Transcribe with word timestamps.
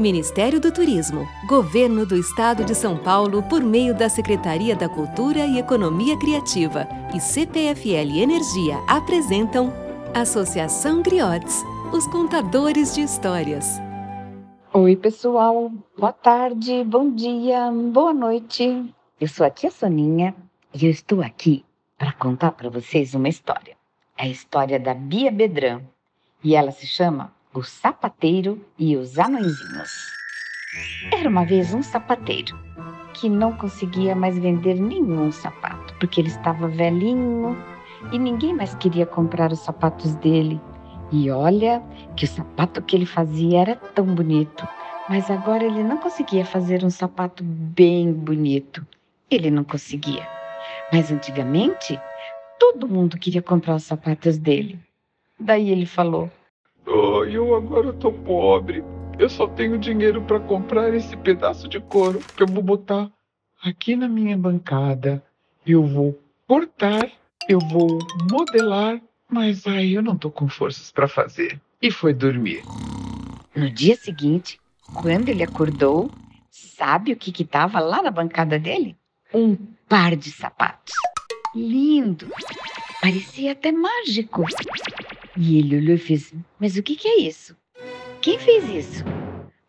Ministério 0.00 0.58
do 0.58 0.72
Turismo, 0.72 1.28
Governo 1.46 2.06
do 2.06 2.16
Estado 2.16 2.64
de 2.64 2.74
São 2.74 2.96
Paulo 2.96 3.42
por 3.42 3.62
meio 3.62 3.94
da 3.94 4.08
Secretaria 4.08 4.74
da 4.74 4.88
Cultura 4.88 5.44
e 5.44 5.58
Economia 5.58 6.18
Criativa 6.18 6.88
e 7.14 7.20
CPFL 7.20 8.18
Energia 8.18 8.78
apresentam 8.88 9.70
Associação 10.14 11.02
Griotes, 11.02 11.62
os 11.92 12.06
contadores 12.06 12.94
de 12.94 13.02
histórias. 13.02 13.78
Oi, 14.72 14.96
pessoal. 14.96 15.70
Boa 15.98 16.14
tarde, 16.14 16.82
bom 16.82 17.10
dia, 17.14 17.70
boa 17.70 18.14
noite. 18.14 18.94
Eu 19.20 19.28
sou 19.28 19.44
a 19.44 19.50
tia 19.50 19.70
Soninha 19.70 20.34
e 20.72 20.86
eu 20.86 20.90
estou 20.90 21.20
aqui 21.20 21.62
para 21.98 22.12
contar 22.12 22.52
para 22.52 22.70
vocês 22.70 23.14
uma 23.14 23.28
história. 23.28 23.76
É 24.16 24.22
a 24.22 24.28
história 24.28 24.80
da 24.80 24.94
Bia 24.94 25.30
Bedran 25.30 25.82
e 26.42 26.56
ela 26.56 26.72
se 26.72 26.86
chama 26.86 27.38
o 27.52 27.64
Sapateiro 27.64 28.64
e 28.78 28.96
os 28.96 29.18
Anõezinhos. 29.18 29.90
Era 31.12 31.28
uma 31.28 31.44
vez 31.44 31.74
um 31.74 31.82
sapateiro 31.82 32.56
que 33.12 33.28
não 33.28 33.52
conseguia 33.52 34.14
mais 34.14 34.38
vender 34.38 34.74
nenhum 34.74 35.32
sapato, 35.32 35.92
porque 35.98 36.20
ele 36.20 36.28
estava 36.28 36.68
velhinho 36.68 37.56
e 38.12 38.18
ninguém 38.18 38.54
mais 38.54 38.72
queria 38.76 39.04
comprar 39.04 39.50
os 39.50 39.58
sapatos 39.58 40.14
dele. 40.14 40.60
E 41.10 41.28
olha 41.28 41.82
que 42.16 42.24
o 42.24 42.28
sapato 42.28 42.80
que 42.82 42.94
ele 42.94 43.04
fazia 43.04 43.62
era 43.62 43.74
tão 43.74 44.06
bonito, 44.14 44.66
mas 45.08 45.28
agora 45.28 45.64
ele 45.64 45.82
não 45.82 45.98
conseguia 45.98 46.44
fazer 46.44 46.84
um 46.84 46.90
sapato 46.90 47.42
bem 47.42 48.12
bonito. 48.12 48.86
Ele 49.28 49.50
não 49.50 49.64
conseguia. 49.64 50.26
Mas 50.92 51.10
antigamente, 51.10 52.00
todo 52.60 52.86
mundo 52.86 53.18
queria 53.18 53.42
comprar 53.42 53.74
os 53.74 53.82
sapatos 53.82 54.38
dele. 54.38 54.78
Daí 55.38 55.70
ele 55.70 55.86
falou: 55.86 56.30
Eu 57.32 57.54
agora 57.54 57.92
tô 57.92 58.10
pobre. 58.10 58.82
Eu 59.16 59.28
só 59.28 59.46
tenho 59.46 59.78
dinheiro 59.78 60.20
para 60.20 60.40
comprar 60.40 60.92
esse 60.92 61.16
pedaço 61.16 61.68
de 61.68 61.78
couro 61.78 62.18
que 62.36 62.42
eu 62.42 62.46
vou 62.48 62.60
botar 62.60 63.08
aqui 63.62 63.94
na 63.94 64.08
minha 64.08 64.36
bancada. 64.36 65.22
Eu 65.64 65.86
vou 65.86 66.20
cortar, 66.48 67.08
eu 67.48 67.60
vou 67.60 68.00
modelar, 68.28 69.00
mas 69.28 69.64
aí 69.64 69.94
eu 69.94 70.02
não 70.02 70.18
tô 70.18 70.28
com 70.28 70.48
forças 70.48 70.90
para 70.90 71.06
fazer. 71.06 71.60
E 71.80 71.88
foi 71.88 72.12
dormir. 72.12 72.64
No 73.54 73.70
dia 73.70 73.94
seguinte, 73.94 74.58
quando 75.00 75.28
ele 75.28 75.44
acordou, 75.44 76.10
sabe 76.50 77.12
o 77.12 77.16
que 77.16 77.30
que 77.30 77.44
tava 77.44 77.78
lá 77.78 78.02
na 78.02 78.10
bancada 78.10 78.58
dele? 78.58 78.96
Um 79.32 79.56
par 79.88 80.16
de 80.16 80.32
sapatos. 80.32 80.94
Lindo! 81.54 82.26
Parecia 83.00 83.52
até 83.52 83.70
mágico. 83.70 84.44
E 85.42 85.58
ele 85.58 85.78
olhou 85.78 85.94
e 85.94 85.98
fez: 85.98 86.34
Mas 86.58 86.76
o 86.76 86.82
que, 86.82 86.94
que 86.94 87.08
é 87.08 87.20
isso? 87.20 87.56
Quem 88.20 88.38
fez 88.38 88.68
isso? 88.68 89.04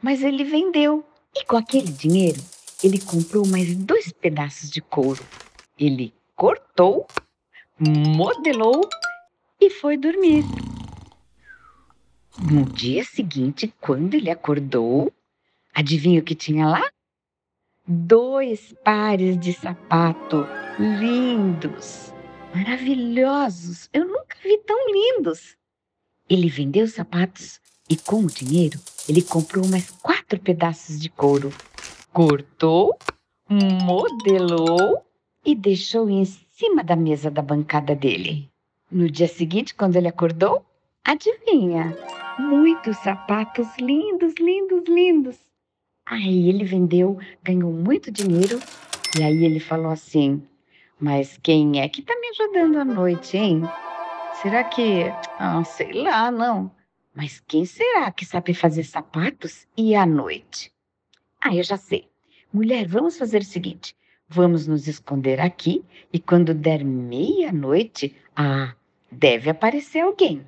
Mas 0.00 0.22
ele 0.22 0.42
vendeu. 0.42 1.04
E 1.36 1.44
com 1.44 1.58
aquele 1.58 1.92
dinheiro, 1.92 2.40
ele 2.82 2.98
comprou 2.98 3.46
mais 3.46 3.76
dois 3.76 4.10
pedaços 4.10 4.70
de 4.70 4.80
couro. 4.80 5.22
Ele 5.78 6.14
cortou, 6.34 7.06
modelou 7.78 8.88
e 9.60 9.68
foi 9.68 9.98
dormir. 9.98 10.42
No 12.50 12.64
dia 12.64 13.04
seguinte, 13.04 13.70
quando 13.78 14.14
ele 14.14 14.30
acordou, 14.30 15.12
adivinha 15.74 16.20
o 16.20 16.24
que 16.24 16.34
tinha 16.34 16.66
lá? 16.66 16.90
Dois 17.86 18.74
pares 18.82 19.38
de 19.38 19.52
sapato 19.52 20.46
lindos 20.78 22.14
maravilhosos. 22.54 23.88
Eu 23.92 24.06
nunca 24.06 24.27
vi 24.42 24.58
tão 24.58 24.90
lindos. 24.90 25.56
Ele 26.28 26.48
vendeu 26.48 26.84
os 26.84 26.94
sapatos 26.94 27.60
e, 27.88 27.96
com 27.96 28.20
o 28.20 28.26
dinheiro, 28.26 28.78
ele 29.08 29.22
comprou 29.22 29.66
mais 29.66 29.90
quatro 29.90 30.38
pedaços 30.38 31.00
de 31.00 31.08
couro. 31.08 31.52
Cortou, 32.12 32.98
modelou 33.48 35.02
e 35.44 35.54
deixou 35.54 36.10
em 36.10 36.24
cima 36.24 36.84
da 36.84 36.96
mesa 36.96 37.30
da 37.30 37.40
bancada 37.40 37.94
dele. 37.94 38.50
No 38.90 39.10
dia 39.10 39.28
seguinte, 39.28 39.74
quando 39.74 39.96
ele 39.96 40.08
acordou, 40.08 40.64
adivinha? 41.04 41.96
Muitos 42.38 42.96
sapatos 42.98 43.66
lindos, 43.78 44.34
lindos, 44.38 44.84
lindos. 44.86 45.36
Aí 46.06 46.48
ele 46.48 46.64
vendeu, 46.64 47.18
ganhou 47.42 47.72
muito 47.72 48.10
dinheiro 48.10 48.60
e 49.18 49.22
aí 49.22 49.44
ele 49.44 49.60
falou 49.60 49.90
assim: 49.90 50.42
mas 51.00 51.38
quem 51.42 51.80
é 51.80 51.88
que 51.88 52.02
tá 52.02 52.14
me 52.20 52.28
ajudando 52.28 52.76
à 52.76 52.84
noite, 52.84 53.36
hein? 53.36 53.62
Será 54.42 54.62
que. 54.62 55.04
Ah, 55.38 55.64
sei 55.64 55.92
lá, 55.92 56.30
não. 56.30 56.70
Mas 57.14 57.40
quem 57.40 57.64
será 57.64 58.10
que 58.12 58.24
sabe 58.24 58.54
fazer 58.54 58.84
sapatos 58.84 59.66
e 59.76 59.94
à 59.94 60.06
noite? 60.06 60.72
Ah, 61.40 61.54
eu 61.54 61.62
já 61.64 61.76
sei. 61.76 62.08
Mulher, 62.52 62.86
vamos 62.86 63.18
fazer 63.18 63.42
o 63.42 63.44
seguinte: 63.44 63.96
vamos 64.28 64.66
nos 64.66 64.86
esconder 64.86 65.40
aqui 65.40 65.84
e 66.12 66.20
quando 66.20 66.54
der 66.54 66.84
meia-noite, 66.84 68.14
ah, 68.36 68.74
deve 69.10 69.50
aparecer 69.50 70.00
alguém. 70.00 70.46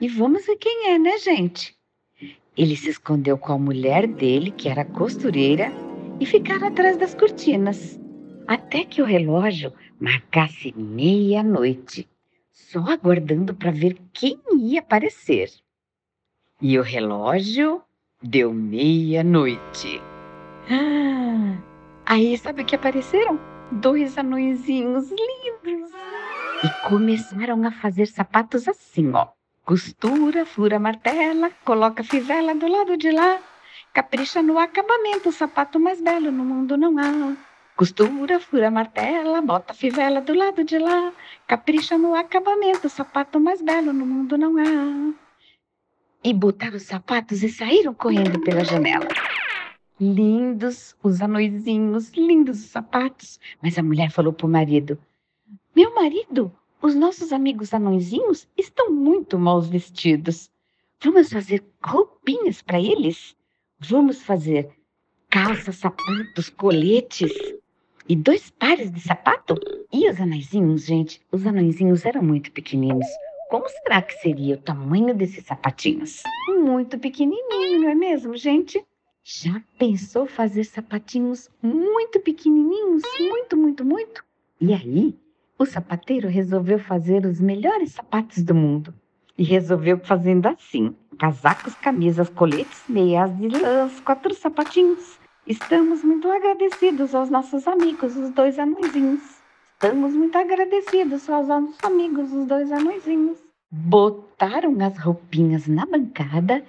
E 0.00 0.08
vamos 0.08 0.44
ver 0.44 0.56
quem 0.56 0.90
é, 0.90 0.98
né, 0.98 1.16
gente? 1.18 1.76
Ele 2.56 2.76
se 2.76 2.90
escondeu 2.90 3.38
com 3.38 3.52
a 3.52 3.58
mulher 3.58 4.06
dele, 4.06 4.50
que 4.50 4.68
era 4.68 4.84
costureira, 4.84 5.72
e 6.18 6.26
ficaram 6.26 6.66
atrás 6.66 6.96
das 6.96 7.14
cortinas 7.14 8.00
até 8.46 8.84
que 8.84 9.00
o 9.00 9.04
relógio 9.04 9.72
marcasse 10.00 10.74
meia-noite, 10.76 12.08
só 12.70 12.80
aguardando 12.80 13.54
para 13.54 13.70
ver 13.70 13.96
quem 14.12 14.40
ia 14.56 14.80
aparecer. 14.80 15.50
E 16.60 16.78
o 16.78 16.82
relógio 16.82 17.82
deu 18.22 18.52
meia-noite. 18.52 20.00
Ah, 20.70 21.58
aí 22.06 22.38
sabe 22.38 22.62
o 22.62 22.64
que 22.64 22.76
apareceram? 22.76 23.38
Dois 23.72 24.16
anõezinhos 24.16 25.10
lindos. 25.10 25.90
E 26.64 26.88
começaram 26.88 27.66
a 27.66 27.72
fazer 27.72 28.06
sapatos 28.06 28.68
assim, 28.68 29.10
ó. 29.12 29.28
Costura, 29.64 30.44
fura, 30.46 30.78
martela, 30.78 31.50
coloca 31.64 32.04
fivela 32.04 32.54
do 32.54 32.68
lado 32.68 32.96
de 32.96 33.10
lá. 33.10 33.40
Capricha 33.92 34.42
no 34.42 34.58
acabamento, 34.58 35.28
o 35.28 35.32
sapato 35.32 35.78
mais 35.78 36.00
belo 36.00 36.30
no 36.30 36.44
mundo 36.44 36.76
não 36.76 36.98
há. 36.98 37.36
Costura, 37.74 38.38
fura, 38.38 38.70
martela, 38.70 39.40
bota 39.40 39.72
fivela 39.72 40.20
do 40.20 40.34
lado 40.34 40.62
de 40.62 40.78
lá. 40.78 41.12
Capricha 41.46 41.96
no 41.96 42.14
acabamento, 42.14 42.88
sapato 42.88 43.40
mais 43.40 43.62
belo 43.62 43.94
no 43.94 44.04
mundo 44.04 44.36
não 44.36 44.58
há. 44.58 45.14
E 46.22 46.34
botaram 46.34 46.76
os 46.76 46.82
sapatos 46.82 47.42
e 47.42 47.48
saíram 47.48 47.94
correndo 47.94 48.38
pela 48.42 48.62
janela. 48.62 49.08
Lindos 49.98 50.94
os 51.02 51.22
anõezinhos, 51.22 52.12
lindos 52.12 52.60
os 52.60 52.70
sapatos. 52.70 53.40
Mas 53.62 53.78
a 53.78 53.82
mulher 53.82 54.10
falou 54.10 54.34
pro 54.34 54.46
marido: 54.46 54.98
Meu 55.74 55.94
marido, 55.94 56.52
os 56.80 56.94
nossos 56.94 57.32
amigos 57.32 57.72
anõezinhos 57.72 58.46
estão 58.56 58.90
muito 58.90 59.38
mal 59.38 59.62
vestidos. 59.62 60.50
Vamos 61.02 61.32
fazer 61.32 61.64
roupinhas 61.82 62.60
para 62.60 62.78
eles? 62.78 63.34
Vamos 63.80 64.22
fazer 64.22 64.70
calças, 65.30 65.76
sapatos, 65.76 66.50
coletes 66.50 67.32
e 68.08 68.16
dois 68.16 68.50
pares 68.50 68.90
de 68.90 69.00
sapato? 69.00 69.54
E 69.92 70.08
os 70.08 70.20
anõezinhos, 70.20 70.84
gente? 70.84 71.20
Os 71.30 71.46
anõezinhos 71.46 72.04
eram 72.04 72.22
muito 72.22 72.50
pequeninos. 72.52 73.06
Como 73.48 73.68
será 73.68 74.02
que 74.02 74.14
seria 74.14 74.54
o 74.54 74.58
tamanho 74.58 75.14
desses 75.14 75.44
sapatinhos? 75.44 76.22
Muito 76.48 76.98
pequenininho, 76.98 77.80
não 77.80 77.88
é 77.90 77.94
mesmo, 77.94 78.36
gente? 78.36 78.84
Já 79.22 79.62
pensou 79.78 80.26
fazer 80.26 80.64
sapatinhos 80.64 81.48
muito 81.62 82.18
pequenininhos? 82.20 83.02
Muito, 83.20 83.56
muito, 83.56 83.84
muito? 83.84 84.24
E 84.60 84.72
aí, 84.74 85.14
o 85.58 85.64
sapateiro 85.64 86.28
resolveu 86.28 86.78
fazer 86.78 87.24
os 87.24 87.40
melhores 87.40 87.92
sapatos 87.92 88.42
do 88.42 88.54
mundo. 88.54 88.92
E 89.38 89.44
resolveu 89.44 89.98
fazendo 89.98 90.46
assim: 90.46 90.94
casacos, 91.18 91.74
camisas, 91.74 92.28
coletes, 92.30 92.82
meias 92.88 93.36
de 93.38 93.48
lãs, 93.48 94.00
quatro 94.00 94.34
sapatinhos. 94.34 95.18
Estamos 95.44 96.04
muito 96.04 96.30
agradecidos 96.30 97.16
aos 97.16 97.28
nossos 97.28 97.66
amigos, 97.66 98.16
os 98.16 98.30
dois 98.30 98.60
anõezinhos. 98.60 99.42
Estamos 99.72 100.14
muito 100.14 100.38
agradecidos 100.38 101.28
aos 101.28 101.48
nossos 101.48 101.76
amigos, 101.82 102.32
os 102.32 102.46
dois 102.46 102.70
anõezinhos. 102.70 103.38
Botaram 103.68 104.76
as 104.80 104.96
roupinhas 104.98 105.66
na 105.66 105.84
bancada 105.84 106.64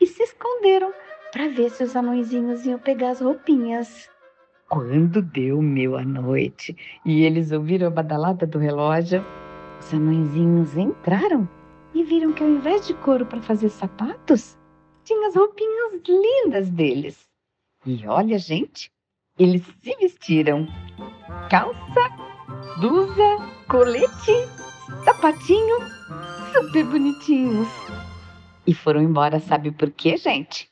e 0.00 0.06
se 0.08 0.24
esconderam 0.24 0.92
para 1.30 1.48
ver 1.50 1.70
se 1.70 1.84
os 1.84 1.94
anõezinhos 1.94 2.66
iam 2.66 2.80
pegar 2.80 3.10
as 3.10 3.20
roupinhas. 3.20 4.10
Quando 4.68 5.22
deu 5.22 5.62
meia 5.62 6.04
noite 6.04 6.76
e 7.04 7.22
eles 7.24 7.52
ouviram 7.52 7.86
a 7.86 7.90
badalada 7.90 8.44
do 8.44 8.58
relógio, 8.58 9.24
os 9.78 9.94
anõezinhos 9.94 10.76
entraram 10.76 11.48
e 11.94 12.02
viram 12.02 12.32
que 12.32 12.42
ao 12.42 12.50
invés 12.50 12.88
de 12.88 12.94
couro 12.94 13.24
para 13.24 13.40
fazer 13.40 13.68
sapatos, 13.68 14.58
tinha 15.04 15.28
as 15.28 15.36
roupinhas 15.36 16.02
lindas 16.08 16.68
deles. 16.70 17.25
E 17.86 18.04
olha, 18.08 18.36
gente, 18.36 18.90
eles 19.38 19.62
se 19.80 19.96
vestiram 20.00 20.66
calça, 21.48 22.10
blusa, 22.80 23.38
colete, 23.68 24.32
sapatinho, 25.04 25.78
super 26.52 26.84
bonitinhos. 26.84 27.68
E 28.66 28.74
foram 28.74 29.00
embora, 29.00 29.38
sabe 29.38 29.70
por 29.70 29.92
quê, 29.92 30.16
gente? 30.16 30.68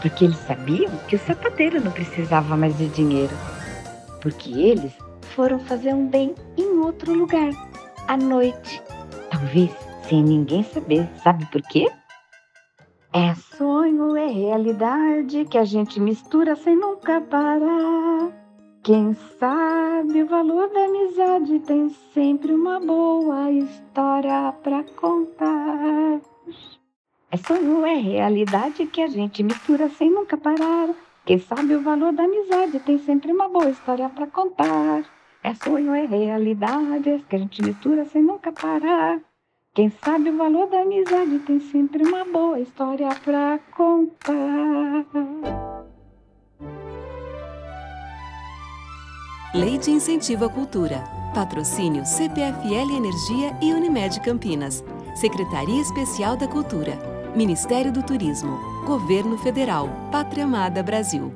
Porque 0.00 0.24
eles 0.24 0.38
sabiam 0.38 0.96
que 1.08 1.16
o 1.16 1.18
sapateiro 1.18 1.82
não 1.82 1.90
precisava 1.90 2.56
mais 2.56 2.78
de 2.78 2.86
dinheiro. 2.90 3.34
Porque 4.22 4.52
eles 4.52 4.92
foram 5.34 5.58
fazer 5.58 5.92
um 5.92 6.08
bem 6.08 6.32
em 6.56 6.78
outro 6.78 7.12
lugar, 7.12 7.50
à 8.06 8.16
noite. 8.16 8.80
Talvez 9.32 9.70
sem 10.08 10.22
ninguém 10.22 10.62
saber. 10.62 11.08
Sabe 11.24 11.44
por 11.46 11.60
quê? 11.62 11.90
É 13.16 13.32
sonho, 13.36 14.16
é 14.16 14.26
realidade 14.26 15.44
que 15.44 15.56
a 15.56 15.64
gente 15.64 16.00
mistura 16.00 16.56
sem 16.56 16.74
nunca 16.74 17.20
parar. 17.20 18.32
Quem 18.82 19.14
sabe 19.38 20.24
o 20.24 20.26
valor 20.26 20.68
da 20.70 20.84
amizade 20.86 21.60
tem 21.60 21.90
sempre 22.12 22.52
uma 22.52 22.80
boa 22.80 23.52
história 23.52 24.52
para 24.64 24.82
contar. 24.96 26.20
É 27.30 27.36
sonho, 27.36 27.86
é 27.86 27.94
realidade 27.94 28.84
que 28.86 29.00
a 29.00 29.06
gente 29.06 29.44
mistura 29.44 29.88
sem 29.90 30.10
nunca 30.10 30.36
parar. 30.36 30.88
Quem 31.24 31.38
sabe 31.38 31.76
o 31.76 31.82
valor 31.82 32.12
da 32.12 32.24
amizade 32.24 32.80
tem 32.80 32.98
sempre 32.98 33.30
uma 33.30 33.48
boa 33.48 33.70
história 33.70 34.08
para 34.08 34.26
contar. 34.26 35.04
É 35.40 35.54
sonho, 35.54 35.94
é 35.94 36.04
realidade 36.04 37.24
que 37.28 37.36
a 37.36 37.38
gente 37.38 37.62
mistura 37.62 38.06
sem 38.06 38.24
nunca 38.24 38.50
parar. 38.50 39.20
Quem 39.74 39.90
sabe 40.04 40.30
o 40.30 40.36
valor 40.36 40.68
da 40.68 40.82
amizade 40.82 41.40
tem 41.40 41.58
sempre 41.58 42.06
uma 42.06 42.24
boa 42.24 42.60
história 42.60 43.12
para 43.24 43.58
contar. 43.76 45.04
Lei 49.52 49.76
de 49.76 49.90
Incentivo 49.90 50.44
à 50.44 50.48
Cultura. 50.48 51.02
Patrocínio 51.34 52.06
CPFL 52.06 52.96
Energia 52.96 53.58
e 53.60 53.72
Unimed 53.72 54.20
Campinas. 54.20 54.84
Secretaria 55.16 55.82
Especial 55.82 56.36
da 56.36 56.46
Cultura. 56.46 56.96
Ministério 57.34 57.90
do 57.90 58.04
Turismo. 58.04 58.56
Governo 58.86 59.36
Federal. 59.38 59.88
Pátria 60.12 60.44
Amada 60.44 60.84
Brasil. 60.84 61.32